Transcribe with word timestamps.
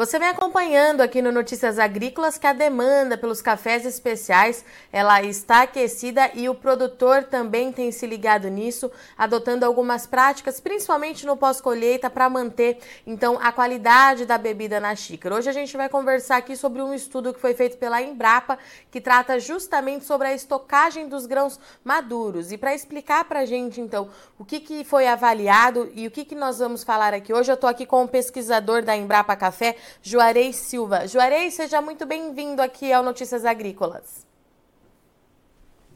Você 0.00 0.18
vem 0.18 0.28
acompanhando 0.28 1.02
aqui 1.02 1.20
no 1.20 1.30
Notícias 1.30 1.78
Agrícolas 1.78 2.38
que 2.38 2.46
a 2.46 2.54
demanda 2.54 3.18
pelos 3.18 3.42
cafés 3.42 3.84
especiais 3.84 4.64
ela 4.90 5.22
está 5.22 5.64
aquecida 5.64 6.30
e 6.32 6.48
o 6.48 6.54
produtor 6.54 7.24
também 7.24 7.70
tem 7.70 7.92
se 7.92 8.06
ligado 8.06 8.48
nisso, 8.48 8.90
adotando 9.18 9.66
algumas 9.66 10.06
práticas, 10.06 10.58
principalmente 10.58 11.26
no 11.26 11.36
pós-colheita, 11.36 12.08
para 12.08 12.30
manter 12.30 12.78
então 13.06 13.38
a 13.42 13.52
qualidade 13.52 14.24
da 14.24 14.38
bebida 14.38 14.80
na 14.80 14.96
xícara. 14.96 15.34
Hoje 15.34 15.50
a 15.50 15.52
gente 15.52 15.76
vai 15.76 15.90
conversar 15.90 16.38
aqui 16.38 16.56
sobre 16.56 16.80
um 16.80 16.94
estudo 16.94 17.34
que 17.34 17.38
foi 17.38 17.52
feito 17.52 17.76
pela 17.76 18.00
Embrapa, 18.00 18.58
que 18.90 19.02
trata 19.02 19.38
justamente 19.38 20.06
sobre 20.06 20.28
a 20.28 20.32
estocagem 20.32 21.10
dos 21.10 21.26
grãos 21.26 21.60
maduros. 21.84 22.50
E 22.50 22.56
para 22.56 22.74
explicar 22.74 23.24
para 23.24 23.40
a 23.40 23.44
gente 23.44 23.82
então 23.82 24.08
o 24.38 24.46
que, 24.46 24.60
que 24.60 24.82
foi 24.82 25.06
avaliado 25.06 25.92
e 25.94 26.06
o 26.06 26.10
que, 26.10 26.24
que 26.24 26.34
nós 26.34 26.58
vamos 26.58 26.82
falar 26.82 27.12
aqui 27.12 27.34
hoje, 27.34 27.52
eu 27.52 27.54
estou 27.54 27.68
aqui 27.68 27.84
com 27.84 28.04
o 28.04 28.08
pesquisador 28.08 28.82
da 28.82 28.96
Embrapa 28.96 29.36
Café, 29.36 29.76
Juarez 30.02 30.56
Silva. 30.56 31.06
Juarez, 31.06 31.54
seja 31.54 31.80
muito 31.80 32.06
bem-vindo 32.06 32.62
aqui 32.62 32.92
ao 32.92 33.02
Notícias 33.02 33.44
Agrícolas. 33.44 34.26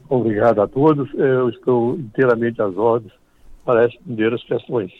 Obrigado 0.08 0.60
a 0.60 0.68
todos. 0.68 1.12
Eu 1.14 1.48
estou 1.48 1.94
inteiramente 1.94 2.60
às 2.60 2.76
ordens 2.76 3.12
para 3.64 3.86
responder 3.86 4.32
as 4.32 4.42
questões. 4.44 4.92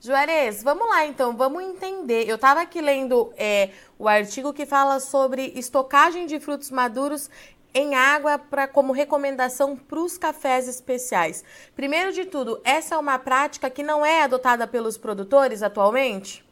Juarez, 0.00 0.62
vamos 0.62 0.88
lá 0.88 1.06
então, 1.06 1.36
vamos 1.36 1.62
entender. 1.62 2.28
Eu 2.28 2.36
estava 2.36 2.60
aqui 2.60 2.80
lendo 2.80 3.32
é, 3.36 3.70
o 3.98 4.06
artigo 4.06 4.52
que 4.52 4.64
fala 4.64 5.00
sobre 5.00 5.52
estocagem 5.56 6.26
de 6.26 6.38
frutos 6.38 6.70
maduros 6.70 7.28
em 7.74 7.94
água 7.94 8.38
para 8.38 8.68
como 8.68 8.92
recomendação 8.92 9.76
para 9.76 9.98
os 10.00 10.16
cafés 10.16 10.68
especiais. 10.68 11.44
Primeiro 11.74 12.12
de 12.12 12.24
tudo, 12.24 12.60
essa 12.64 12.94
é 12.94 12.98
uma 12.98 13.18
prática 13.18 13.68
que 13.68 13.82
não 13.82 14.06
é 14.06 14.22
adotada 14.22 14.66
pelos 14.66 14.96
produtores 14.96 15.62
atualmente? 15.62 16.47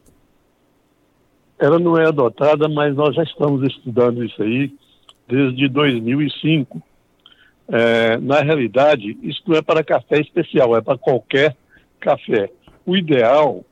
Ela 1.58 1.78
não 1.78 1.98
é 1.98 2.06
adotada, 2.06 2.68
mas 2.68 2.94
nós 2.94 3.14
já 3.14 3.22
estamos 3.22 3.66
estudando 3.66 4.24
isso 4.24 4.42
aí 4.42 4.72
desde 5.28 5.68
2005. 5.68 6.82
É, 7.68 8.16
na 8.18 8.40
realidade, 8.40 9.18
isso 9.22 9.42
não 9.46 9.56
é 9.56 9.62
para 9.62 9.82
café 9.82 10.20
especial, 10.20 10.76
é 10.76 10.80
para 10.80 10.98
qualquer 10.98 11.56
café. 11.98 12.50
O 12.84 12.96
ideal 12.96 13.64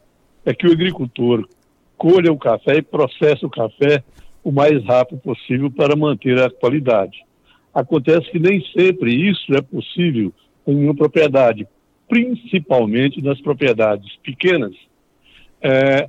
é 0.44 0.52
que 0.52 0.66
o 0.66 0.72
agricultor 0.72 1.48
colha 1.96 2.32
o 2.32 2.38
café 2.38 2.76
e 2.76 2.82
processe 2.82 3.46
o 3.46 3.50
café 3.50 4.02
o 4.42 4.50
mais 4.50 4.84
rápido 4.84 5.18
possível 5.20 5.70
para 5.70 5.96
manter 5.96 6.38
a 6.40 6.50
qualidade. 6.50 7.24
Acontece 7.72 8.30
que 8.30 8.38
nem 8.38 8.60
sempre 8.76 9.14
isso 9.14 9.54
é 9.54 9.62
possível 9.62 10.32
em 10.66 10.84
uma 10.84 10.94
propriedade, 10.94 11.66
principalmente 12.08 13.22
nas 13.22 13.40
propriedades 13.40 14.16
pequenas. 14.22 14.74
É, 15.62 16.08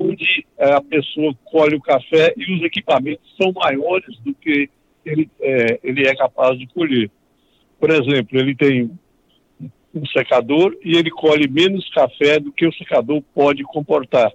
onde 0.00 0.46
é, 0.56 0.72
a 0.72 0.80
pessoa 0.80 1.34
colhe 1.44 1.76
o 1.76 1.80
café 1.80 2.32
e 2.34 2.54
os 2.54 2.62
equipamentos 2.62 3.22
são 3.40 3.52
maiores 3.52 4.18
do 4.24 4.34
que 4.34 4.70
ele 5.04 5.28
é, 5.40 5.78
ele 5.84 6.06
é 6.08 6.16
capaz 6.16 6.58
de 6.58 6.66
colher. 6.68 7.10
Por 7.78 7.90
exemplo, 7.90 8.38
ele 8.38 8.54
tem 8.54 8.90
um 9.94 10.06
secador 10.06 10.74
e 10.82 10.96
ele 10.96 11.10
colhe 11.10 11.48
menos 11.48 11.88
café 11.90 12.40
do 12.40 12.50
que 12.50 12.66
o 12.66 12.72
secador 12.72 13.22
pode 13.34 13.62
comportar. 13.62 14.32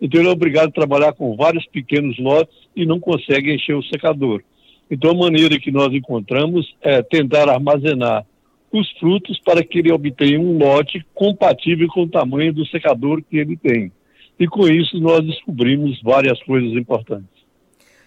Então 0.00 0.20
ele 0.20 0.28
é 0.28 0.32
obrigado 0.32 0.68
a 0.68 0.72
trabalhar 0.72 1.12
com 1.12 1.36
vários 1.36 1.66
pequenos 1.66 2.18
lotes 2.18 2.56
e 2.74 2.84
não 2.84 2.98
consegue 2.98 3.52
encher 3.52 3.74
o 3.74 3.82
secador. 3.82 4.42
Então 4.90 5.10
a 5.10 5.14
maneira 5.14 5.58
que 5.58 5.70
nós 5.70 5.92
encontramos 5.92 6.74
é 6.80 7.02
tentar 7.02 7.48
armazenar 7.48 8.24
os 8.72 8.90
frutos 8.98 9.40
para 9.40 9.62
que 9.62 9.78
ele 9.78 9.92
obtenha 9.92 10.40
um 10.40 10.58
lote 10.58 11.04
compatível 11.14 11.88
com 11.88 12.02
o 12.02 12.08
tamanho 12.08 12.52
do 12.52 12.66
secador 12.66 13.22
que 13.22 13.36
ele 13.36 13.56
tem. 13.56 13.92
E 14.38 14.46
com 14.46 14.68
isso 14.68 14.98
nós 15.00 15.24
descobrimos 15.26 16.00
várias 16.02 16.40
coisas 16.42 16.72
importantes. 16.72 17.38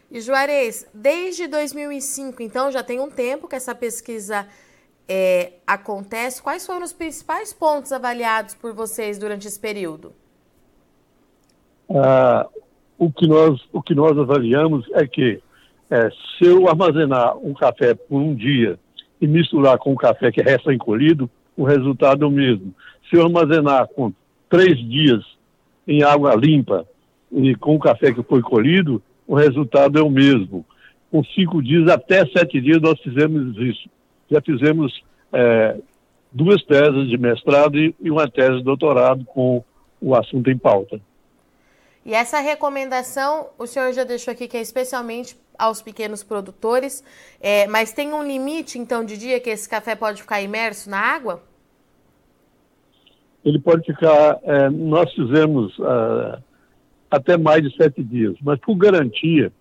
E 0.09 0.19
Juarez, 0.19 0.89
desde 0.93 1.47
2005, 1.47 2.41
então 2.41 2.71
já 2.71 2.83
tem 2.83 2.99
um 2.99 3.09
tempo 3.09 3.47
que 3.47 3.55
essa 3.55 3.73
pesquisa 3.73 4.45
é, 5.07 5.53
acontece. 5.65 6.41
Quais 6.41 6.65
foram 6.65 6.83
os 6.83 6.93
principais 6.93 7.53
pontos 7.53 7.91
avaliados 7.91 8.55
por 8.55 8.73
vocês 8.73 9.17
durante 9.17 9.47
esse 9.47 9.59
período? 9.59 10.13
Ah, 11.89 12.47
o, 12.97 13.11
que 13.11 13.27
nós, 13.27 13.61
o 13.73 13.81
que 13.81 13.93
nós 13.93 14.17
avaliamos 14.17 14.85
é 14.93 15.05
que 15.05 15.41
é, 15.89 16.09
se 16.09 16.45
eu 16.45 16.69
armazenar 16.69 17.37
um 17.37 17.53
café 17.53 17.93
por 17.93 18.21
um 18.21 18.33
dia 18.33 18.79
e 19.19 19.27
misturar 19.27 19.77
com 19.77 19.91
o 19.91 19.97
café 19.97 20.31
que 20.31 20.39
é 20.39 20.43
recém-colhido, 20.43 21.29
o 21.57 21.63
resultado 21.63 22.23
é 22.23 22.27
o 22.27 22.31
mesmo. 22.31 22.73
Se 23.09 23.17
eu 23.17 23.23
armazenar 23.23 23.87
com 23.89 24.13
três 24.49 24.77
dias 24.77 25.23
em 25.87 26.03
água 26.03 26.35
limpa 26.35 26.85
e 27.31 27.55
com 27.55 27.75
o 27.75 27.79
café 27.79 28.13
que 28.13 28.23
foi 28.23 28.41
colhido, 28.41 29.01
o 29.25 29.35
resultado 29.35 29.97
é 29.97 30.01
o 30.01 30.09
mesmo. 30.09 30.65
Com 31.09 31.23
cinco 31.23 31.61
dias 31.61 31.89
até 31.89 32.25
sete 32.25 32.59
dias 32.59 32.81
nós 32.81 32.99
fizemos 32.99 33.57
isso. 33.57 33.89
Já 34.29 34.41
fizemos 34.41 35.03
é, 35.31 35.77
duas 36.31 36.63
teses 36.63 37.09
de 37.09 37.17
mestrado 37.17 37.77
e, 37.77 37.95
uma 38.09 38.29
tese 38.29 38.57
de 38.57 38.63
doutorado 38.63 39.25
com 39.25 39.63
o 40.01 40.15
assunto 40.15 40.49
em 40.49 40.57
pauta. 40.57 40.99
E 42.03 42.13
essa 42.13 42.39
recomendação, 42.39 43.49
o 43.59 43.67
senhor 43.67 43.93
já 43.93 44.03
deixou 44.03 44.31
aqui 44.31 44.47
que 44.47 44.57
é 44.57 44.61
especialmente 44.61 45.37
aos 45.57 45.81
pequenos 45.81 46.23
produtores, 46.23 47.03
é, 47.39 47.67
mas 47.67 47.93
tem 47.93 48.11
um 48.11 48.23
limite, 48.23 48.79
então, 48.79 49.05
de 49.05 49.15
dia 49.15 49.39
que 49.39 49.51
esse 49.51 49.69
café 49.69 49.95
pode 49.95 50.21
ficar 50.21 50.41
imerso 50.41 50.89
na 50.89 50.99
água? 50.99 51.43
Ele 53.43 53.59
pode 53.59 53.85
ficar. 53.85 54.39
É, 54.43 54.69
nós 54.69 55.11
fizemos 55.13 55.75
é, 55.79 56.39
até 57.09 57.37
mais 57.37 57.63
de 57.63 57.75
sete 57.75 58.03
dias, 58.03 58.35
mas 58.41 58.59
por 58.59 58.75
garantia, 58.75 59.51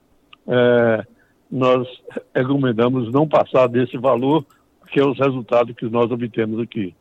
é, 0.47 1.07
nós 1.51 1.87
recomendamos 2.35 3.13
não 3.13 3.29
passar 3.29 3.67
desse 3.67 3.97
valor, 3.99 4.45
que 4.93 5.01
é 5.01 5.05
os 5.05 5.19
resultados 5.19 5.75
que 5.75 5.87
nós 5.87 6.11
obtemos 6.11 6.61
aqui. 6.61 6.95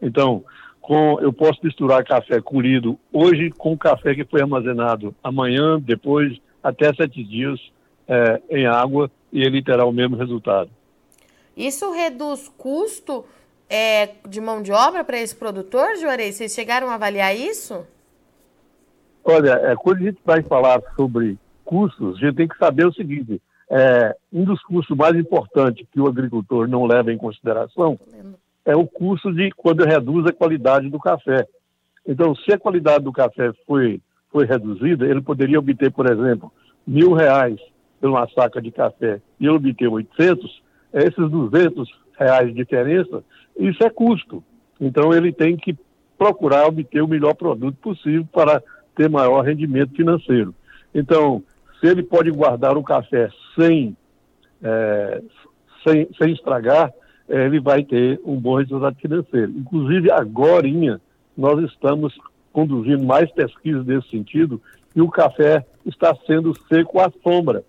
Então, 0.00 0.44
com, 0.80 1.18
eu 1.20 1.32
posso 1.32 1.60
misturar 1.62 2.04
café 2.04 2.40
colhido 2.40 2.98
hoje 3.10 3.50
com 3.50 3.76
café 3.76 4.14
que 4.14 4.24
foi 4.24 4.42
armazenado 4.42 5.14
amanhã, 5.22 5.80
depois, 5.80 6.38
até 6.62 6.92
sete 6.92 7.24
dias 7.24 7.58
é, 8.06 8.42
em 8.50 8.66
água, 8.66 9.10
e 9.32 9.42
ele 9.42 9.62
terá 9.62 9.86
o 9.86 9.92
mesmo 9.92 10.16
resultado. 10.16 10.70
Isso 11.56 11.90
reduz 11.92 12.48
custo 12.58 13.24
é, 13.68 14.14
de 14.28 14.40
mão 14.40 14.62
de 14.62 14.72
obra 14.72 15.04
para 15.04 15.18
esse 15.18 15.34
produtor, 15.34 15.96
Juarez? 15.96 16.36
Vocês 16.36 16.52
chegaram 16.52 16.88
a 16.90 16.94
avaliar 16.94 17.36
isso? 17.36 17.86
Olha, 19.24 19.52
é, 19.64 19.74
quando 19.74 19.98
a 19.98 20.04
gente 20.04 20.18
vai 20.24 20.42
falar 20.42 20.82
sobre 20.96 21.38
custos, 21.64 22.16
a 22.16 22.20
gente 22.26 22.36
tem 22.36 22.48
que 22.48 22.58
saber 22.58 22.86
o 22.86 22.92
seguinte: 22.92 23.40
é, 23.70 24.14
um 24.32 24.44
dos 24.44 24.62
custos 24.62 24.96
mais 24.96 25.16
importantes 25.16 25.86
que 25.90 26.00
o 26.00 26.06
agricultor 26.06 26.68
não 26.68 26.84
leva 26.84 27.12
em 27.12 27.18
consideração 27.18 27.98
é 28.64 28.74
o 28.74 28.86
custo 28.86 29.32
de 29.32 29.50
quando 29.52 29.84
reduz 29.84 30.26
a 30.26 30.32
qualidade 30.32 30.88
do 30.88 30.98
café. 30.98 31.46
Então, 32.06 32.34
se 32.34 32.52
a 32.52 32.58
qualidade 32.58 33.04
do 33.04 33.12
café 33.12 33.52
foi, 33.66 34.00
foi 34.30 34.46
reduzida, 34.46 35.06
ele 35.06 35.20
poderia 35.20 35.58
obter, 35.58 35.90
por 35.90 36.10
exemplo, 36.10 36.52
mil 36.86 37.12
reais 37.12 37.58
por 38.00 38.10
uma 38.10 38.28
saca 38.28 38.60
de 38.60 38.70
café 38.70 39.20
e 39.38 39.46
ele 39.46 39.56
obter 39.56 39.88
800, 39.88 40.62
esses 40.94 41.30
200 41.30 42.03
reais 42.18 42.48
de 42.48 42.54
diferença, 42.54 43.22
isso 43.58 43.82
é 43.84 43.90
custo. 43.90 44.42
Então 44.80 45.12
ele 45.12 45.32
tem 45.32 45.56
que 45.56 45.76
procurar 46.16 46.66
obter 46.66 47.02
o 47.02 47.08
melhor 47.08 47.34
produto 47.34 47.76
possível 47.76 48.26
para 48.32 48.62
ter 48.94 49.08
maior 49.08 49.42
rendimento 49.42 49.94
financeiro. 49.94 50.54
Então, 50.94 51.42
se 51.80 51.86
ele 51.86 52.02
pode 52.02 52.30
guardar 52.30 52.76
o 52.76 52.82
café 52.82 53.28
sem, 53.56 53.96
é, 54.62 55.22
sem, 55.86 56.08
sem 56.16 56.32
estragar, 56.32 56.92
é, 57.28 57.46
ele 57.46 57.60
vai 57.60 57.82
ter 57.82 58.20
um 58.24 58.36
bom 58.36 58.56
resultado 58.56 58.96
financeiro. 58.96 59.50
Inclusive, 59.50 60.10
agora 60.10 60.66
nós 61.36 61.62
estamos 61.64 62.16
conduzindo 62.52 63.04
mais 63.04 63.30
pesquisas 63.32 63.84
nesse 63.84 64.08
sentido 64.08 64.62
e 64.94 65.02
o 65.02 65.10
café 65.10 65.66
está 65.84 66.16
sendo 66.26 66.54
seco 66.68 67.00
à 67.00 67.10
sombra, 67.22 67.64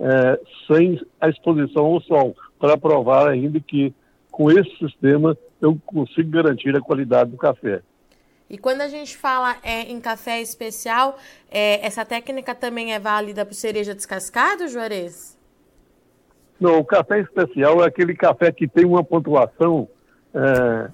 é, 0.00 0.40
sem 0.66 0.98
a 1.20 1.28
exposição 1.28 1.84
ao 1.84 2.00
sol 2.00 2.34
para 2.64 2.78
provar 2.78 3.28
ainda 3.28 3.60
que 3.60 3.92
com 4.30 4.50
esse 4.50 4.74
sistema 4.78 5.36
eu 5.60 5.78
consigo 5.84 6.30
garantir 6.30 6.74
a 6.74 6.80
qualidade 6.80 7.30
do 7.30 7.36
café. 7.36 7.82
E 8.48 8.56
quando 8.56 8.80
a 8.80 8.88
gente 8.88 9.18
fala 9.18 9.56
é, 9.62 9.82
em 9.82 10.00
café 10.00 10.40
especial, 10.40 11.18
é, 11.50 11.84
essa 11.86 12.06
técnica 12.06 12.54
também 12.54 12.94
é 12.94 12.98
válida 12.98 13.44
para 13.44 13.52
cereja 13.52 13.94
descascado, 13.94 14.66
Juarez? 14.66 15.38
Não, 16.58 16.78
o 16.78 16.84
café 16.84 17.20
especial 17.20 17.84
é 17.84 17.86
aquele 17.86 18.14
café 18.14 18.50
que 18.50 18.66
tem 18.66 18.86
uma 18.86 19.04
pontuação 19.04 19.86
é, 20.32 20.90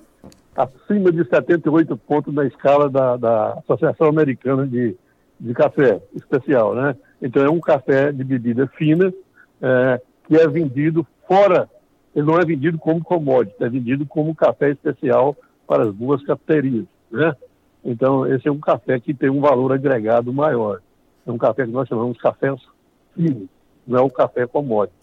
acima 0.56 1.12
de 1.12 1.22
78 1.22 1.96
pontos 1.98 2.34
na 2.34 2.46
escala 2.46 2.90
da, 2.90 3.16
da 3.16 3.52
Associação 3.60 4.08
Americana 4.08 4.66
de, 4.66 4.96
de 5.38 5.54
Café 5.54 6.02
Especial, 6.16 6.74
né? 6.74 6.96
Então 7.22 7.44
é 7.44 7.48
um 7.48 7.60
café 7.60 8.10
de 8.10 8.24
bebida 8.24 8.66
fina 8.76 9.14
é, 9.62 10.00
que 10.30 10.36
é 10.36 10.46
vendido 10.46 11.04
fora, 11.26 11.68
ele 12.14 12.24
não 12.24 12.38
é 12.38 12.44
vendido 12.44 12.78
como 12.78 13.02
commodity, 13.02 13.56
é 13.58 13.68
vendido 13.68 14.06
como 14.06 14.32
café 14.32 14.70
especial 14.70 15.36
para 15.66 15.88
as 15.88 15.92
duas 15.92 16.22
cafeterias, 16.22 16.84
né? 17.10 17.34
Então, 17.84 18.24
esse 18.32 18.46
é 18.46 18.52
um 18.52 18.60
café 18.60 19.00
que 19.00 19.12
tem 19.12 19.28
um 19.28 19.40
valor 19.40 19.72
agregado 19.72 20.32
maior. 20.32 20.80
É 21.26 21.32
um 21.32 21.38
café 21.38 21.64
que 21.64 21.72
nós 21.72 21.88
chamamos 21.88 22.16
de 22.16 22.22
café 22.22 22.54
fino, 23.12 23.48
não 23.84 23.98
é 23.98 24.02
o 24.02 24.10
café 24.10 24.46
commodity. 24.46 24.96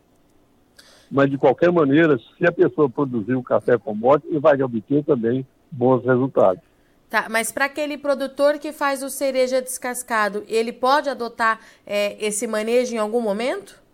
Mas, 1.12 1.30
de 1.30 1.38
qualquer 1.38 1.74
maneira, 1.74 2.18
se 2.38 2.48
a 2.48 2.52
pessoa 2.52 2.90
produzir 2.90 3.36
o 3.36 3.44
café 3.44 3.78
commodity, 3.78 4.30
ele 4.30 4.40
vai 4.40 4.62
obter 4.62 5.04
também 5.04 5.46
bons 5.70 6.06
resultados. 6.06 6.64
Tá, 7.10 7.28
mas 7.30 7.52
para 7.52 7.66
aquele 7.66 7.98
produtor 7.98 8.60
que 8.60 8.72
faz 8.72 9.04
o 9.04 9.10
cereja 9.10 9.62
descascado, 9.62 10.46
ele 10.48 10.72
pode 10.72 11.10
adotar 11.10 11.60
é, 11.86 12.16
esse 12.26 12.48
manejo 12.48 12.96
em 12.96 12.98
algum 12.98 13.20
momento? 13.20 13.87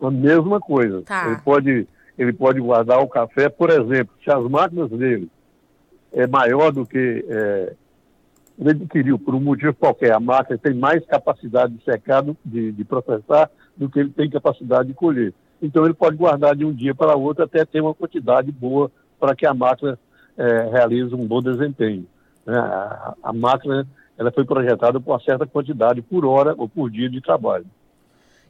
A 0.00 0.10
mesma 0.10 0.60
coisa. 0.60 1.02
Tá. 1.02 1.28
Ele, 1.28 1.40
pode, 1.42 1.88
ele 2.18 2.32
pode 2.32 2.60
guardar 2.60 3.00
o 3.00 3.08
café, 3.08 3.48
por 3.48 3.70
exemplo, 3.70 4.14
se 4.22 4.30
as 4.30 4.42
máquinas 4.44 4.90
dele 4.90 5.30
é 6.12 6.26
maior 6.26 6.72
do 6.72 6.84
que 6.84 7.24
é, 7.28 7.72
ele 8.58 8.70
adquiriu 8.70 9.18
por 9.18 9.34
um 9.34 9.40
motivo 9.40 9.72
qualquer, 9.72 10.12
a 10.12 10.20
máquina 10.20 10.58
tem 10.58 10.74
mais 10.74 11.04
capacidade 11.06 11.74
de 11.74 11.84
secar, 11.84 12.22
de, 12.44 12.72
de 12.72 12.84
processar, 12.84 13.50
do 13.76 13.88
que 13.88 14.00
ele 14.00 14.10
tem 14.10 14.28
capacidade 14.28 14.88
de 14.88 14.94
colher. 14.94 15.32
Então 15.62 15.84
ele 15.84 15.94
pode 15.94 16.16
guardar 16.16 16.54
de 16.54 16.64
um 16.64 16.72
dia 16.72 16.94
para 16.94 17.16
outro 17.16 17.44
até 17.44 17.64
ter 17.64 17.80
uma 17.80 17.94
quantidade 17.94 18.52
boa 18.52 18.90
para 19.18 19.34
que 19.34 19.46
a 19.46 19.54
máquina 19.54 19.98
é, 20.36 20.68
realize 20.70 21.14
um 21.14 21.26
bom 21.26 21.42
desempenho. 21.42 22.06
Né? 22.44 22.58
A, 22.58 23.14
a, 23.22 23.32
máquina 23.32 23.86
ela 24.18 24.30
foi 24.30 24.44
projetada 24.44 25.00
com 25.00 25.10
uma 25.10 25.20
certa 25.20 25.46
quantidade 25.46 26.02
por 26.02 26.26
hora 26.26 26.54
ou 26.56 26.68
por 26.68 26.90
dia 26.90 27.08
de 27.08 27.20
trabalho. 27.20 27.66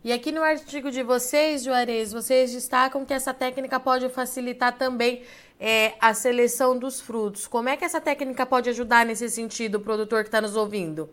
E 0.02 0.12
aqui 0.12 0.32
no 0.32 0.42
artigo 0.42 0.90
de 0.90 1.02
vocês, 1.02 1.62
Juarez, 1.62 2.10
vocês 2.10 2.52
destacam 2.52 3.04
que 3.04 3.12
essa 3.12 3.34
técnica 3.34 3.78
pode 3.78 4.08
facilitar 4.08 4.78
também 4.78 5.20
é, 5.60 5.92
a 6.00 6.14
seleção 6.14 6.78
dos 6.78 7.02
frutos. 7.02 7.46
Como 7.46 7.68
é 7.68 7.76
que 7.76 7.84
essa 7.84 8.00
técnica 8.00 8.46
pode 8.46 8.70
ajudar 8.70 9.04
nesse 9.04 9.28
sentido 9.28 9.74
o 9.74 9.80
produtor 9.80 10.22
que 10.22 10.28
está 10.28 10.40
nos 10.40 10.56
ouvindo? 10.56 11.10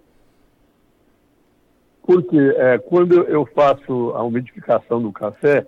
Porque 2.01 2.37
é, 2.37 2.77
quando 2.77 3.23
eu 3.23 3.45
faço 3.47 4.11
a 4.15 4.23
umidificação 4.23 5.01
do 5.01 5.11
café, 5.11 5.67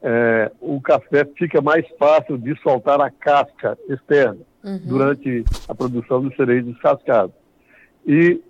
é, 0.00 0.52
o 0.60 0.80
café 0.80 1.24
fica 1.36 1.60
mais 1.60 1.84
fácil 1.98 2.38
de 2.38 2.56
soltar 2.62 3.00
a 3.00 3.10
casca 3.10 3.76
externa 3.88 4.38
uhum. 4.62 4.80
durante 4.84 5.44
a 5.68 5.74
produção 5.74 6.22
do 6.22 6.32
cerejo 6.36 6.72
descascado. 6.72 7.32
E 8.06 8.40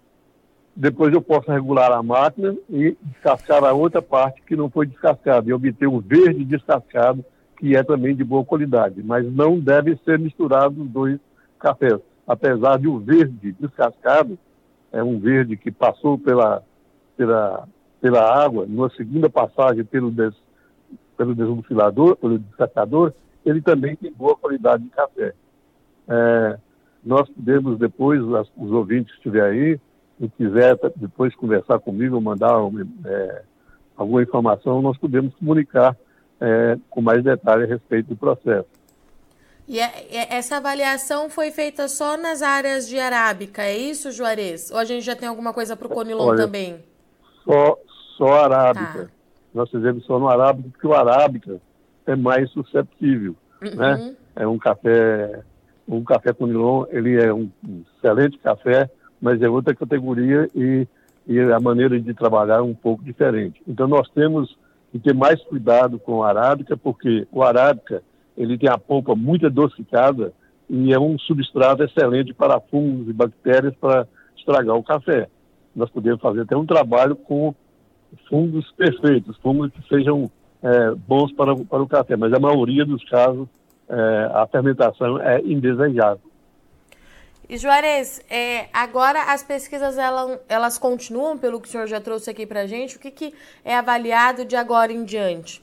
depois 0.81 1.12
eu 1.12 1.21
posso 1.21 1.53
regular 1.53 1.93
a 1.93 2.03
máquina 2.03 2.56
e 2.71 2.97
descascar 3.03 3.62
a 3.65 3.73
outra 3.75 4.00
parte 4.00 4.41
que 4.41 4.56
não 4.56 4.71
foi 4.71 4.87
descascada 4.87 5.47
e 5.47 5.53
obter 5.53 5.87
o 5.87 6.00
verde 6.00 6.43
descascado, 6.43 7.23
que 7.59 7.77
é 7.77 7.82
também 7.82 8.17
de 8.17 8.25
boa 8.25 8.43
qualidade. 8.47 9.03
Mas 9.03 9.31
não 9.31 9.61
deve 9.61 9.94
ser 9.97 10.19
misturado 10.19 10.81
os 10.81 10.88
dois 10.88 11.21
cafés. 11.59 12.00
Apesar 12.27 12.79
de 12.79 12.88
o 12.88 12.99
verde 12.99 13.55
descascado, 13.61 14.38
é 14.91 15.03
um 15.05 15.19
verde 15.19 15.55
que 15.55 15.71
passou 15.71 16.17
pela, 16.17 16.62
pela, 17.15 17.69
pela 18.00 18.43
água, 18.43 18.65
numa 18.67 18.88
segunda 18.88 19.29
passagem 19.29 19.85
pelo 19.85 20.11
des, 20.11 20.35
pelo 21.15 21.35
desmufilador, 21.35 22.17
pelo 22.17 22.38
descascador, 22.38 23.12
ele 23.44 23.61
também 23.61 23.97
tem 23.97 24.11
boa 24.11 24.35
qualidade 24.35 24.83
de 24.83 24.88
café. 24.88 25.35
É, 26.09 26.59
nós 27.05 27.29
podemos 27.29 27.79
depois, 27.79 28.23
os 28.56 28.73
ouvintes 28.73 29.12
que 29.12 29.19
estiver 29.19 29.44
aí, 29.44 29.79
e 30.21 30.29
quiser 30.29 30.79
depois 30.97 31.35
conversar 31.35 31.79
comigo, 31.79 32.21
mandar 32.21 32.53
é, 33.07 33.43
alguma 33.97 34.23
informação, 34.23 34.83
nós 34.83 34.99
podemos 34.99 35.35
comunicar 35.35 35.97
é, 36.41 36.79
com 36.91 37.01
mais 37.01 37.25
detalhe 37.25 37.65
a 37.65 37.67
respeito 37.67 38.09
do 38.09 38.17
processo. 38.17 38.69
E 39.67 39.79
é, 39.79 40.07
é, 40.11 40.37
essa 40.37 40.57
avaliação 40.57 41.31
foi 41.31 41.51
feita 41.51 41.89
só 41.89 42.17
nas 42.17 42.43
áreas 42.43 42.89
de 42.89 42.99
arábica, 42.99 43.63
é 43.63 43.77
isso, 43.77 44.11
Juarez? 44.13 44.71
Ou 44.71 44.79
a 44.79 44.85
gente 44.85 45.05
já 45.05 45.17
tem 45.17 45.29
alguma 45.29 45.53
coisa 45.53 45.77
para 45.77 45.87
o 45.87 45.91
Conilon 45.91 46.27
Olha, 46.27 46.37
também? 46.37 46.81
Só, 47.45 47.79
só 48.17 48.45
arábica. 48.45 49.05
Tá 49.05 49.21
nós 49.55 49.71
fizemos 49.71 50.05
só 50.05 50.19
no 50.19 50.29
arábica, 50.29 50.69
porque 50.71 50.87
o 50.87 50.95
arábica 50.95 51.61
é 52.07 52.17
mais 52.17 52.51
susceptível, 52.51 53.35
uhum. 53.63 53.75
né? 53.75 54.17
É 54.37 54.47
um 54.47 54.59
café, 54.59 55.41
um 55.89 56.05
café 56.05 56.33
com 56.33 56.47
nilon, 56.47 56.85
ele 56.91 57.21
é 57.21 57.33
um 57.33 57.51
excelente 57.97 58.39
café, 58.39 58.89
mas 59.21 59.41
é 59.43 59.49
outra 59.49 59.75
categoria 59.75 60.49
e, 60.55 60.87
e 61.27 61.41
a 61.41 61.61
maneira 61.61 62.01
de 62.01 62.15
trabalhar 62.15 62.59
é 62.59 62.63
um 62.63 62.75
pouco 62.75 63.05
diferente. 63.05 63.61
Então 63.67 63.87
nós 63.87 64.09
temos 64.11 64.57
que 64.91 64.99
ter 64.99 65.15
mais 65.15 65.43
cuidado 65.45 65.99
com 65.99 66.17
o 66.17 66.25
arábica, 66.25 66.77
porque 66.77 67.27
o 67.31 67.43
arábica, 67.43 68.03
ele 68.37 68.59
tem 68.59 68.69
a 68.69 68.79
polpa 68.79 69.15
muito 69.15 69.47
adocicada 69.47 70.33
e 70.69 70.93
é 70.93 70.99
um 70.99 71.19
substrato 71.19 71.83
excelente 71.83 72.33
para 72.33 72.61
fungos 72.61 73.09
e 73.09 73.13
bactérias 73.13 73.75
para 73.81 74.07
estragar 74.37 74.77
o 74.77 74.83
café. 74.83 75.29
Nós 75.75 75.91
podemos 75.91 76.21
fazer 76.21 76.43
até 76.43 76.57
um 76.57 76.67
trabalho 76.67 77.15
com 77.15 77.55
fungos 78.29 78.71
perfeitos, 78.73 79.37
fungos 79.39 79.71
que 79.71 79.89
sejam 79.89 80.31
é, 80.63 80.91
bons 80.95 81.33
para, 81.33 81.55
para 81.57 81.83
o 81.83 81.89
café, 81.89 82.17
mas 82.17 82.33
a 82.33 82.41
maioria 82.41 82.85
dos 82.85 83.03
casos 83.09 83.49
é, 83.89 84.31
a 84.33 84.47
fermentação 84.47 85.21
é 85.21 85.41
indesejável. 85.41 86.30
E 87.50 87.58
Juarez, 87.58 88.25
é, 88.31 88.69
agora 88.73 89.32
as 89.32 89.43
pesquisas 89.43 89.99
elas, 89.99 90.38
elas 90.49 90.79
continuam, 90.79 91.37
pelo 91.37 91.61
que 91.61 91.67
o 91.67 91.70
senhor 91.70 91.88
já 91.88 92.00
trouxe 92.00 92.31
aqui 92.31 92.47
para 92.47 92.61
a 92.61 92.67
gente, 92.69 92.97
o 92.97 93.00
que, 93.00 93.11
que 93.11 93.35
é 93.64 93.75
avaliado 93.75 94.44
de 94.44 94.55
agora 94.55 94.93
em 94.93 95.02
diante? 95.02 95.61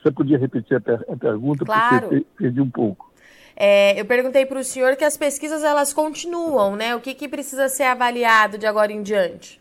Você 0.00 0.12
podia 0.12 0.38
repetir 0.38 0.76
a, 0.76 0.80
per 0.80 1.04
a 1.08 1.16
pergunta, 1.16 1.64
claro. 1.64 2.08
porque 2.08 2.24
perdi 2.36 2.60
um 2.60 2.70
pouco. 2.70 3.12
É, 3.56 4.00
eu 4.00 4.04
perguntei 4.04 4.46
para 4.46 4.60
o 4.60 4.62
senhor 4.62 4.94
que 4.94 5.02
as 5.02 5.16
pesquisas 5.16 5.64
elas 5.64 5.92
continuam, 5.92 6.76
né? 6.76 6.94
O 6.94 7.00
que, 7.00 7.12
que 7.12 7.28
precisa 7.28 7.68
ser 7.68 7.82
avaliado 7.82 8.58
de 8.58 8.66
agora 8.66 8.92
em 8.92 9.02
diante? 9.02 9.60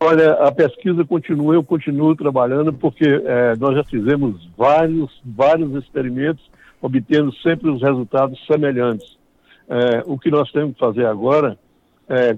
Olha, 0.00 0.32
a 0.32 0.50
pesquisa 0.50 1.04
continua, 1.04 1.54
eu 1.54 1.62
continuo 1.62 2.16
trabalhando, 2.16 2.72
porque 2.72 3.06
é, 3.06 3.54
nós 3.54 3.76
já 3.76 3.84
fizemos 3.84 4.50
vários, 4.56 5.22
vários 5.24 5.72
experimentos, 5.76 6.50
obtendo 6.84 7.34
sempre 7.36 7.70
os 7.70 7.80
resultados 7.80 8.38
semelhantes. 8.46 9.16
É, 9.68 10.02
o 10.06 10.18
que 10.18 10.30
nós 10.30 10.50
temos 10.52 10.74
que 10.74 10.80
fazer 10.80 11.06
agora 11.06 11.58
é 12.08 12.36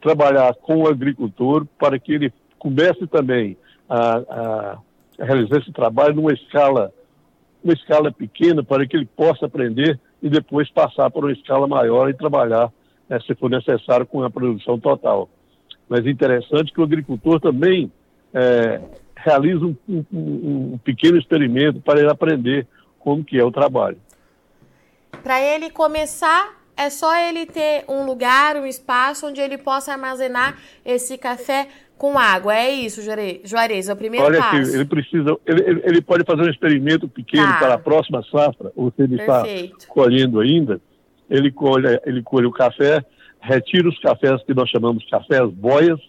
trabalhar 0.00 0.54
com 0.54 0.82
o 0.82 0.88
agricultor 0.88 1.66
para 1.78 1.98
que 1.98 2.12
ele 2.12 2.32
comece 2.58 3.06
também 3.06 3.56
a, 3.88 4.16
a, 4.16 4.78
realizar 5.18 5.58
esse 5.58 5.72
trabalho 5.72 6.14
numa 6.14 6.32
escala, 6.32 6.92
uma 7.62 7.74
escala 7.74 8.10
pequena, 8.10 8.62
para 8.62 8.86
que 8.86 8.96
ele 8.96 9.06
possa 9.06 9.46
aprender 9.46 10.00
e 10.22 10.30
depois 10.30 10.70
passar 10.70 11.10
para 11.10 11.20
uma 11.20 11.32
escala 11.32 11.66
maior 11.66 12.08
e 12.08 12.14
trabalhar, 12.14 12.72
é, 13.10 13.20
se 13.20 13.34
for 13.34 13.50
necessário, 13.50 14.06
com 14.06 14.22
a 14.22 14.30
produção 14.30 14.78
total 14.78 15.28
mas 15.88 16.04
é 16.04 16.10
interessante 16.10 16.72
que 16.72 16.80
o 16.80 16.84
agricultor 16.84 17.40
também 17.40 17.90
é, 18.34 18.80
realize 19.14 19.64
um, 19.64 19.76
um, 19.88 20.04
um, 20.12 20.78
pequeno 20.78 21.16
experimento 21.16 21.80
para 21.80 22.00
ele 22.00 22.10
aprender 22.10 22.66
como 23.06 23.22
que 23.22 23.38
é 23.38 23.44
o 23.44 23.52
trabalho. 23.52 23.98
Para 25.22 25.40
ele 25.40 25.70
começar, 25.70 26.56
é 26.76 26.90
só 26.90 27.16
ele 27.16 27.46
ter 27.46 27.84
um 27.88 28.04
lugar, 28.04 28.56
um 28.56 28.66
espaço 28.66 29.28
onde 29.28 29.40
ele 29.40 29.56
possa 29.56 29.92
armazenar 29.92 30.58
esse 30.84 31.16
café 31.16 31.68
com 31.96 32.18
água. 32.18 32.56
É 32.56 32.68
isso, 32.68 33.00
Juarez, 33.44 33.88
é 33.88 33.92
o 33.92 33.96
primeiro 33.96 34.26
Olha 34.26 34.40
passo. 34.40 34.56
Olha 34.56 34.74
ele 34.74 34.84
precisa, 34.84 35.36
ele, 35.46 35.82
ele, 35.84 36.02
pode 36.02 36.24
fazer 36.24 36.42
um 36.42 36.50
experimento 36.50 37.06
pequeno 37.06 37.46
tá. 37.46 37.58
para 37.58 37.74
a 37.74 37.78
próxima 37.78 38.24
safra, 38.24 38.72
ou 38.74 38.90
se 38.90 39.00
ele 39.00 39.18
Perfeito. 39.18 39.78
está 39.78 39.94
colhendo 39.94 40.40
ainda, 40.40 40.80
ele 41.30 41.52
colhe, 41.52 42.00
ele 42.04 42.24
colhe 42.24 42.46
o 42.46 42.52
café, 42.52 43.04
retira 43.38 43.88
os 43.88 44.00
cafés 44.00 44.42
que 44.42 44.52
nós 44.52 44.68
chamamos 44.68 45.04
de 45.04 45.10
cafés 45.10 45.48
boias 45.52 46.00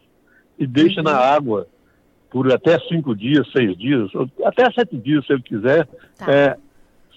e 0.57 0.65
deixa 0.65 1.01
uhum. 1.01 1.03
na 1.03 1.15
água 1.15 1.67
por 2.31 2.51
até 2.51 2.79
cinco 2.89 3.15
dias, 3.15 3.47
seis 3.51 3.77
dias, 3.77 4.09
até 4.43 4.71
sete 4.71 4.97
dias, 4.97 5.25
se 5.27 5.33
ele 5.33 5.43
quiser. 5.43 5.87
Tá. 6.17 6.31
É, 6.31 6.57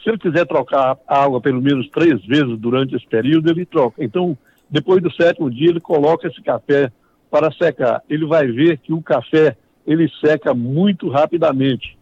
se 0.03 0.09
ele 0.09 0.19
quiser 0.19 0.47
trocar 0.47 0.97
a 1.07 1.23
água 1.25 1.41
pelo 1.41 1.61
menos 1.61 1.89
três 1.91 2.25
vezes 2.25 2.59
durante 2.59 2.95
esse 2.95 3.07
período, 3.07 3.51
ele 3.51 3.67
troca. 3.67 4.03
Então, 4.03 4.37
depois 4.71 5.03
do 5.03 5.13
sétimo 5.13 5.51
dia, 5.51 5.71
ele 5.71 5.81
coloca 5.81 6.27
esse 6.27 6.41
café 6.43 6.91
para 7.31 7.53
secar. 7.53 8.03
Ele 8.09 8.27
vai 8.27 8.47
ver 8.47 8.79
que 8.79 8.93
o 8.93 9.03
café 9.03 9.57
ele 9.87 10.09
seca 10.25 10.55
muito 10.55 11.09
rapidamente 11.09 11.99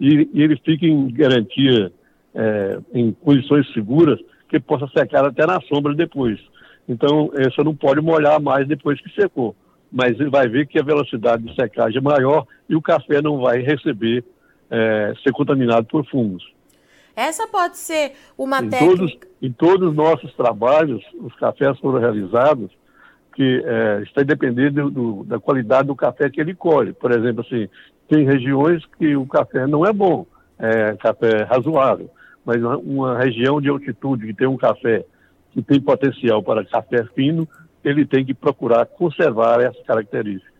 e, 0.00 0.28
e 0.32 0.42
ele 0.42 0.56
fica 0.56 0.86
em 0.86 1.08
garantia, 1.08 1.92
é, 2.34 2.78
em 2.92 3.12
condições 3.12 3.72
seguras, 3.72 4.18
que 4.48 4.60
possa 4.60 4.86
secar 4.88 5.24
até 5.24 5.46
na 5.46 5.60
sombra 5.62 5.94
depois. 5.94 6.38
Então, 6.88 7.30
você 7.32 7.62
não 7.64 7.74
pode 7.74 8.00
molhar 8.00 8.40
mais 8.40 8.66
depois 8.66 9.00
que 9.00 9.10
secou. 9.20 9.56
Mas 9.90 10.18
ele 10.18 10.30
vai 10.30 10.48
ver 10.48 10.66
que 10.66 10.78
a 10.78 10.84
velocidade 10.84 11.44
de 11.44 11.54
secagem 11.54 11.98
é 11.98 12.00
maior 12.00 12.46
e 12.68 12.74
o 12.74 12.82
café 12.82 13.22
não 13.22 13.38
vai 13.38 13.60
receber, 13.60 14.24
é, 14.70 15.12
ser 15.22 15.32
contaminado 15.32 15.86
por 15.86 16.04
fungos. 16.06 16.55
Essa 17.16 17.48
pode 17.48 17.78
ser 17.78 18.12
uma 18.36 18.60
em 18.60 18.68
técnica... 18.68 18.96
Todos, 18.96 19.18
em 19.40 19.52
todos 19.52 19.88
os 19.88 19.96
nossos 19.96 20.34
trabalhos, 20.34 21.02
os 21.14 21.34
cafés 21.36 21.78
foram 21.78 21.98
realizados 21.98 22.70
que 23.34 23.62
é, 23.64 24.02
está 24.02 24.22
dependendo 24.22 24.90
do, 24.90 25.24
da 25.24 25.38
qualidade 25.38 25.88
do 25.88 25.96
café 25.96 26.28
que 26.30 26.40
ele 26.40 26.54
colhe. 26.54 26.92
Por 26.92 27.12
exemplo, 27.12 27.42
assim, 27.42 27.68
tem 28.08 28.24
regiões 28.24 28.84
que 28.98 29.16
o 29.16 29.26
café 29.26 29.66
não 29.66 29.84
é 29.84 29.92
bom, 29.92 30.26
é 30.58 30.94
café 30.96 31.44
razoável, 31.44 32.10
mas 32.44 32.62
uma, 32.62 32.76
uma 32.78 33.18
região 33.18 33.60
de 33.60 33.68
altitude 33.68 34.26
que 34.26 34.34
tem 34.34 34.46
um 34.46 34.56
café 34.56 35.04
que 35.52 35.62
tem 35.62 35.80
potencial 35.80 36.42
para 36.42 36.64
café 36.64 37.04
fino, 37.14 37.48
ele 37.84 38.04
tem 38.04 38.24
que 38.24 38.34
procurar 38.34 38.86
conservar 38.86 39.60
essas 39.60 39.82
características. 39.84 40.55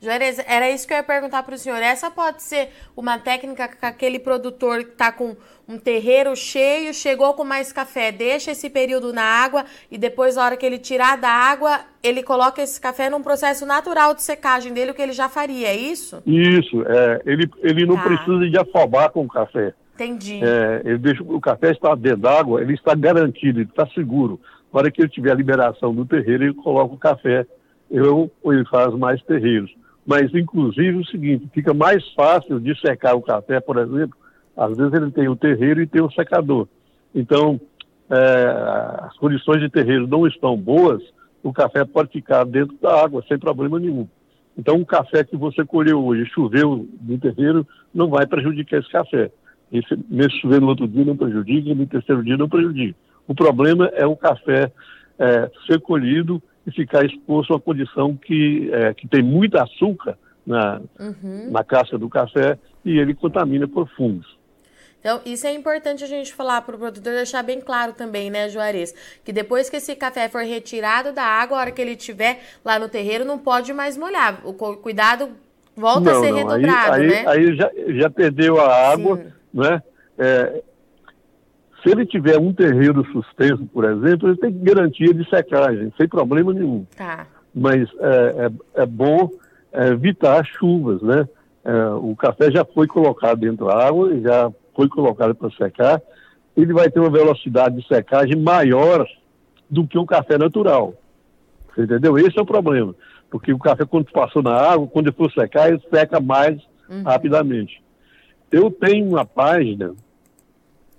Juarez, 0.00 0.38
era 0.46 0.70
isso 0.70 0.86
que 0.86 0.92
eu 0.92 0.98
ia 0.98 1.02
perguntar 1.02 1.42
para 1.42 1.54
o 1.54 1.58
senhor. 1.58 1.78
Essa 1.82 2.10
pode 2.10 2.42
ser 2.42 2.68
uma 2.96 3.18
técnica 3.18 3.66
que 3.66 3.84
aquele 3.84 4.18
produtor 4.18 4.84
que 4.84 4.90
está 4.90 5.10
com 5.10 5.36
um 5.68 5.76
terreiro 5.76 6.34
cheio, 6.36 6.94
chegou 6.94 7.34
com 7.34 7.44
mais 7.44 7.72
café, 7.72 8.12
deixa 8.12 8.52
esse 8.52 8.70
período 8.70 9.12
na 9.12 9.22
água 9.22 9.64
e 9.90 9.98
depois, 9.98 10.36
na 10.36 10.44
hora 10.44 10.56
que 10.56 10.64
ele 10.64 10.78
tirar 10.78 11.18
da 11.18 11.28
água, 11.28 11.80
ele 12.02 12.22
coloca 12.22 12.62
esse 12.62 12.80
café 12.80 13.10
num 13.10 13.22
processo 13.22 13.66
natural 13.66 14.14
de 14.14 14.22
secagem 14.22 14.72
dele, 14.72 14.92
o 14.92 14.94
que 14.94 15.02
ele 15.02 15.12
já 15.12 15.28
faria, 15.28 15.68
é 15.68 15.76
isso? 15.76 16.22
Isso, 16.24 16.82
é, 16.86 17.20
ele, 17.26 17.50
ele 17.58 17.84
não 17.84 17.96
tá. 17.96 18.04
precisa 18.04 18.48
de 18.48 18.58
afobar 18.58 19.10
com 19.10 19.24
o 19.24 19.28
café. 19.28 19.74
Entendi. 19.94 20.40
É, 20.42 20.80
ele 20.84 20.98
deixa, 20.98 21.22
o 21.24 21.40
café 21.40 21.72
está 21.72 21.94
dentro 21.96 22.18
d'água, 22.20 22.62
ele 22.62 22.74
está 22.74 22.94
garantido, 22.94 23.60
ele 23.60 23.68
está 23.68 23.86
seguro. 23.88 24.40
Na 24.72 24.78
hora 24.78 24.90
que 24.92 25.02
ele 25.02 25.08
tiver 25.08 25.32
a 25.32 25.34
liberação 25.34 25.92
do 25.92 26.06
terreiro, 26.06 26.44
ele 26.44 26.54
coloca 26.54 26.94
o 26.94 26.98
café, 26.98 27.44
ou 27.90 28.30
ele 28.52 28.64
faz 28.66 28.94
mais 28.94 29.20
terreiros 29.24 29.70
mas 30.08 30.34
inclusive 30.34 30.96
o 30.96 31.04
seguinte, 31.04 31.50
fica 31.52 31.74
mais 31.74 32.02
fácil 32.14 32.58
de 32.58 32.74
secar 32.80 33.14
o 33.14 33.20
café, 33.20 33.60
por 33.60 33.76
exemplo, 33.76 34.16
às 34.56 34.74
vezes 34.74 34.94
ele 34.94 35.10
tem 35.10 35.28
o 35.28 35.36
terreiro 35.36 35.82
e 35.82 35.86
tem 35.86 36.00
o 36.00 36.10
secador. 36.10 36.66
Então, 37.14 37.60
é, 38.08 39.04
as 39.04 39.14
condições 39.18 39.60
de 39.60 39.68
terreiro 39.68 40.06
não 40.06 40.26
estão 40.26 40.56
boas, 40.56 41.02
o 41.42 41.52
café 41.52 41.84
pode 41.84 42.10
ficar 42.10 42.44
dentro 42.44 42.74
da 42.80 43.04
água 43.04 43.22
sem 43.28 43.38
problema 43.38 43.78
nenhum. 43.78 44.08
Então, 44.56 44.76
um 44.76 44.84
café 44.84 45.22
que 45.22 45.36
você 45.36 45.62
colheu 45.62 46.02
hoje, 46.02 46.24
choveu 46.32 46.88
no 47.02 47.18
terreiro, 47.18 47.66
não 47.94 48.08
vai 48.08 48.26
prejudicar 48.26 48.80
esse 48.80 48.90
café. 48.90 49.30
Esse, 49.70 49.94
nesse 50.08 50.40
chover 50.40 50.58
no 50.58 50.68
outro 50.68 50.88
dia 50.88 51.04
não 51.04 51.18
prejudica, 51.18 51.74
no 51.74 51.86
terceiro 51.86 52.24
dia 52.24 52.38
não 52.38 52.48
prejudica. 52.48 52.98
O 53.26 53.34
problema 53.34 53.90
é 53.92 54.06
o 54.06 54.16
café 54.16 54.72
é, 55.18 55.50
ser 55.66 55.78
colhido 55.82 56.42
e 56.68 56.72
ficar 56.72 57.04
exposto 57.04 57.52
a 57.52 57.56
uma 57.56 57.60
condição 57.60 58.14
que, 58.14 58.70
é, 58.72 58.92
que 58.92 59.08
tem 59.08 59.22
muito 59.22 59.56
açúcar 59.56 60.18
na, 60.46 60.80
uhum. 61.00 61.50
na 61.50 61.64
casca 61.64 61.96
do 61.96 62.08
café 62.08 62.58
e 62.84 62.98
ele 62.98 63.14
contamina 63.14 63.66
por 63.66 63.88
fungos. 63.96 64.36
Então, 65.00 65.20
isso 65.24 65.46
é 65.46 65.54
importante 65.54 66.04
a 66.04 66.06
gente 66.06 66.34
falar 66.34 66.60
para 66.62 66.74
o 66.74 66.78
produtor, 66.78 67.14
deixar 67.14 67.42
bem 67.42 67.60
claro 67.60 67.92
também, 67.92 68.30
né, 68.30 68.48
Juarez? 68.48 68.94
Que 69.24 69.32
depois 69.32 69.70
que 69.70 69.76
esse 69.76 69.94
café 69.94 70.28
for 70.28 70.42
retirado 70.42 71.12
da 71.12 71.22
água, 71.22 71.56
a 71.56 71.60
hora 71.60 71.70
que 71.70 71.80
ele 71.80 71.92
estiver 71.92 72.40
lá 72.64 72.78
no 72.78 72.88
terreiro, 72.88 73.24
não 73.24 73.38
pode 73.38 73.72
mais 73.72 73.96
molhar. 73.96 74.40
O 74.44 74.52
cuidado 74.52 75.30
volta 75.74 76.12
não, 76.12 76.18
a 76.18 76.24
ser 76.24 76.32
não. 76.32 76.36
redobrado, 76.38 76.94
aí, 76.94 77.06
né? 77.06 77.24
Aí, 77.28 77.38
aí 77.38 77.56
já, 77.56 77.70
já 78.00 78.10
perdeu 78.10 78.60
a 78.60 78.90
água, 78.90 79.16
Sim. 79.16 79.32
né? 79.54 79.82
É, 80.18 80.62
se 81.82 81.90
ele 81.90 82.04
tiver 82.04 82.38
um 82.38 82.52
terreiro 82.52 83.04
suspenso, 83.12 83.64
por 83.66 83.84
exemplo, 83.84 84.28
ele 84.28 84.38
tem 84.38 84.52
garantia 84.58 85.14
de 85.14 85.28
secagem, 85.28 85.92
sem 85.96 86.08
problema 86.08 86.52
nenhum. 86.52 86.84
Tá. 86.96 87.26
Mas 87.54 87.88
é, 88.00 88.46
é, 88.76 88.82
é 88.82 88.86
bom 88.86 89.30
evitar 89.72 90.44
chuvas, 90.44 91.00
né? 91.02 91.28
É, 91.64 91.88
o 91.90 92.16
café 92.16 92.50
já 92.50 92.64
foi 92.64 92.86
colocado 92.86 93.40
dentro 93.40 93.66
da 93.66 93.86
água, 93.86 94.18
já 94.20 94.50
foi 94.74 94.88
colocado 94.88 95.34
para 95.34 95.50
secar, 95.50 96.00
ele 96.56 96.72
vai 96.72 96.90
ter 96.90 96.98
uma 96.98 97.10
velocidade 97.10 97.76
de 97.76 97.86
secagem 97.86 98.36
maior 98.36 99.06
do 99.68 99.86
que 99.86 99.98
um 99.98 100.06
café 100.06 100.38
natural. 100.38 100.94
Entendeu? 101.76 102.18
Esse 102.18 102.38
é 102.38 102.42
o 102.42 102.46
problema. 102.46 102.94
Porque 103.30 103.52
o 103.52 103.58
café, 103.58 103.84
quando 103.84 104.10
passou 104.10 104.42
na 104.42 104.54
água, 104.54 104.86
quando 104.88 105.08
ele 105.08 105.16
for 105.16 105.30
secar, 105.30 105.68
ele 105.68 105.80
seca 105.90 106.18
mais 106.18 106.60
uhum. 106.88 107.02
rapidamente. 107.02 107.82
Eu 108.50 108.70
tenho 108.70 109.06
uma 109.06 109.24
página 109.24 109.94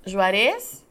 Juarez? 0.09 0.85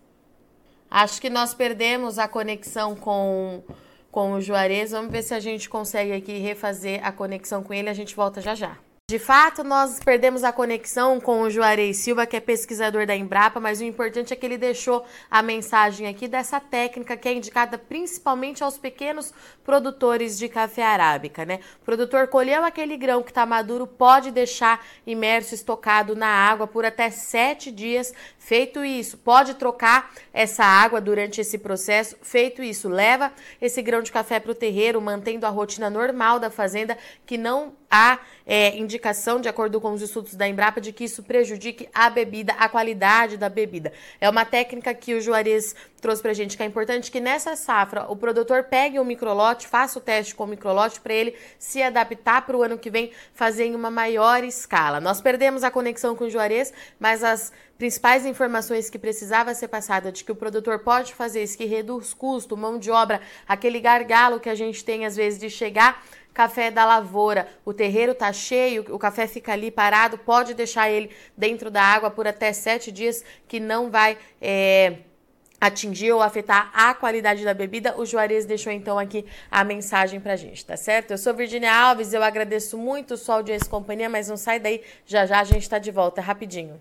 Acho 0.90 1.20
que 1.20 1.28
nós 1.28 1.52
perdemos 1.52 2.18
a 2.18 2.26
conexão 2.26 2.96
com, 2.96 3.62
com 4.10 4.32
o 4.32 4.40
Juarez. 4.40 4.92
Vamos 4.92 5.12
ver 5.12 5.22
se 5.22 5.34
a 5.34 5.40
gente 5.40 5.68
consegue 5.68 6.12
aqui 6.12 6.38
refazer 6.38 7.06
a 7.06 7.12
conexão 7.12 7.62
com 7.62 7.74
ele. 7.74 7.90
A 7.90 7.94
gente 7.94 8.16
volta 8.16 8.40
já 8.40 8.54
já. 8.54 8.78
De 9.10 9.18
fato, 9.18 9.64
nós 9.64 9.98
perdemos 9.98 10.44
a 10.44 10.52
conexão 10.52 11.18
com 11.18 11.40
o 11.40 11.48
Juarez 11.48 11.96
Silva, 11.96 12.26
que 12.26 12.36
é 12.36 12.40
pesquisador 12.40 13.06
da 13.06 13.16
Embrapa, 13.16 13.58
mas 13.58 13.80
o 13.80 13.84
importante 13.84 14.34
é 14.34 14.36
que 14.36 14.44
ele 14.44 14.58
deixou 14.58 15.02
a 15.30 15.40
mensagem 15.40 16.06
aqui 16.06 16.28
dessa 16.28 16.60
técnica 16.60 17.16
que 17.16 17.26
é 17.26 17.32
indicada 17.32 17.78
principalmente 17.78 18.62
aos 18.62 18.76
pequenos 18.76 19.32
produtores 19.64 20.36
de 20.36 20.46
café 20.46 20.82
arábica, 20.84 21.46
né? 21.46 21.60
O 21.80 21.86
produtor 21.86 22.28
colheu 22.28 22.62
aquele 22.62 22.98
grão 22.98 23.22
que 23.22 23.30
está 23.30 23.46
maduro, 23.46 23.86
pode 23.86 24.30
deixar 24.30 24.84
imerso, 25.06 25.54
estocado 25.54 26.14
na 26.14 26.28
água 26.28 26.66
por 26.66 26.84
até 26.84 27.08
sete 27.08 27.72
dias. 27.72 28.12
Feito 28.38 28.84
isso, 28.84 29.16
pode 29.16 29.54
trocar 29.54 30.12
essa 30.34 30.64
água 30.64 31.00
durante 31.00 31.40
esse 31.40 31.56
processo. 31.56 32.14
Feito 32.20 32.62
isso, 32.62 32.90
leva 32.90 33.32
esse 33.58 33.80
grão 33.80 34.02
de 34.02 34.12
café 34.12 34.38
para 34.38 34.52
o 34.52 34.54
terreiro, 34.54 35.00
mantendo 35.00 35.46
a 35.46 35.48
rotina 35.48 35.88
normal 35.88 36.38
da 36.38 36.50
fazenda, 36.50 36.98
que 37.24 37.38
não 37.38 37.72
há 37.90 38.18
é, 38.44 38.76
indicação, 38.76 38.97
de 39.40 39.48
acordo 39.48 39.80
com 39.80 39.92
os 39.92 40.02
estudos 40.02 40.34
da 40.34 40.48
Embrapa, 40.48 40.80
de 40.80 40.92
que 40.92 41.04
isso 41.04 41.22
prejudique 41.22 41.88
a 41.94 42.10
bebida, 42.10 42.52
a 42.54 42.68
qualidade 42.68 43.36
da 43.36 43.48
bebida. 43.48 43.92
É 44.20 44.28
uma 44.28 44.44
técnica 44.44 44.92
que 44.94 45.14
o 45.14 45.20
Juarez 45.20 45.74
trouxe 46.00 46.22
para 46.22 46.30
a 46.30 46.34
gente 46.34 46.56
que 46.56 46.62
é 46.62 46.66
importante 46.66 47.10
que 47.10 47.20
nessa 47.20 47.56
safra 47.56 48.06
o 48.08 48.16
produtor 48.16 48.64
pegue 48.64 48.98
o 48.98 49.04
microlote, 49.04 49.66
faça 49.66 49.98
o 49.98 50.02
teste 50.02 50.34
com 50.34 50.44
o 50.44 50.46
microlote 50.46 51.00
para 51.00 51.12
ele 51.12 51.34
se 51.58 51.82
adaptar 51.82 52.42
para 52.42 52.56
o 52.56 52.62
ano 52.62 52.78
que 52.78 52.90
vem 52.90 53.10
fazer 53.34 53.64
em 53.64 53.74
uma 53.74 53.90
maior 53.90 54.44
escala. 54.44 55.00
Nós 55.00 55.20
perdemos 55.20 55.64
a 55.64 55.70
conexão 55.70 56.14
com 56.14 56.24
o 56.24 56.30
Juarez, 56.30 56.72
mas 56.98 57.24
as 57.24 57.52
principais 57.76 58.26
informações 58.26 58.90
que 58.90 58.98
precisava 58.98 59.54
ser 59.54 59.68
passada 59.68 60.10
de 60.10 60.24
que 60.24 60.32
o 60.32 60.36
produtor 60.36 60.80
pode 60.80 61.14
fazer 61.14 61.44
isso, 61.44 61.56
que 61.56 61.64
reduz 61.64 62.12
custo, 62.12 62.56
mão 62.56 62.78
de 62.78 62.90
obra, 62.90 63.20
aquele 63.46 63.80
gargalo 63.80 64.40
que 64.40 64.48
a 64.48 64.54
gente 64.54 64.84
tem 64.84 65.06
às 65.06 65.14
vezes 65.14 65.38
de 65.38 65.48
chegar 65.48 66.02
café 66.38 66.70
da 66.70 66.84
lavoura, 66.84 67.48
o 67.64 67.74
terreiro 67.74 68.14
tá 68.14 68.32
cheio, 68.32 68.86
o 68.90 68.96
café 68.96 69.26
fica 69.26 69.52
ali 69.52 69.72
parado, 69.72 70.16
pode 70.16 70.54
deixar 70.54 70.88
ele 70.88 71.10
dentro 71.36 71.68
da 71.68 71.82
água 71.82 72.12
por 72.12 72.28
até 72.28 72.52
sete 72.52 72.92
dias, 72.92 73.24
que 73.48 73.58
não 73.58 73.90
vai 73.90 74.16
é, 74.40 74.98
atingir 75.60 76.12
ou 76.12 76.22
afetar 76.22 76.70
a 76.72 76.94
qualidade 76.94 77.44
da 77.44 77.52
bebida. 77.52 77.98
O 77.98 78.06
Juarez 78.06 78.46
deixou 78.46 78.72
então 78.72 78.96
aqui 79.00 79.26
a 79.50 79.64
mensagem 79.64 80.20
pra 80.20 80.36
gente, 80.36 80.64
tá 80.64 80.76
certo? 80.76 81.10
Eu 81.10 81.18
sou 81.18 81.34
Virginia 81.34 81.74
Alves, 81.74 82.12
eu 82.12 82.22
agradeço 82.22 82.78
muito 82.78 83.16
sua 83.16 83.34
audiência 83.34 83.66
e 83.66 83.70
companhia, 83.70 84.08
mas 84.08 84.28
não 84.28 84.36
sai 84.36 84.60
daí, 84.60 84.80
já 85.04 85.26
já 85.26 85.40
a 85.40 85.44
gente 85.44 85.68
tá 85.68 85.80
de 85.80 85.90
volta, 85.90 86.20
rapidinho. 86.20 86.80